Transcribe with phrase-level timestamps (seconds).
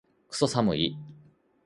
[0.29, 0.97] クソ寒い